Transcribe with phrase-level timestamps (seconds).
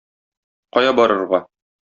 [0.77, 1.43] Кая барырга?